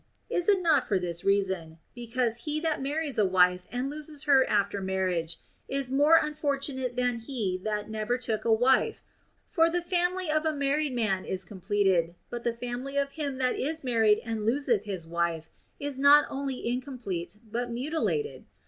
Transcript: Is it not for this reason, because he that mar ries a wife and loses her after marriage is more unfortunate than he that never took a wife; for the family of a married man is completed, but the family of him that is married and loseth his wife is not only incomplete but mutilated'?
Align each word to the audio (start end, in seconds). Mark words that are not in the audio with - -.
Is 0.31 0.49
it 0.49 0.63
not 0.63 0.87
for 0.87 0.97
this 0.97 1.23
reason, 1.23 1.77
because 1.93 2.37
he 2.37 2.59
that 2.61 2.81
mar 2.81 2.97
ries 2.97 3.19
a 3.19 3.25
wife 3.27 3.67
and 3.71 3.87
loses 3.87 4.23
her 4.23 4.43
after 4.49 4.81
marriage 4.81 5.37
is 5.67 5.91
more 5.91 6.15
unfortunate 6.19 6.95
than 6.95 7.19
he 7.19 7.59
that 7.65 7.87
never 7.87 8.17
took 8.17 8.43
a 8.43 8.51
wife; 8.51 9.03
for 9.45 9.69
the 9.69 9.79
family 9.79 10.27
of 10.31 10.43
a 10.43 10.55
married 10.55 10.95
man 10.95 11.23
is 11.23 11.45
completed, 11.45 12.15
but 12.31 12.43
the 12.43 12.51
family 12.57 12.97
of 12.97 13.11
him 13.11 13.37
that 13.37 13.55
is 13.55 13.83
married 13.83 14.19
and 14.25 14.43
loseth 14.43 14.85
his 14.85 15.05
wife 15.05 15.51
is 15.79 15.99
not 15.99 16.25
only 16.31 16.67
incomplete 16.67 17.37
but 17.45 17.69
mutilated'? 17.69 18.45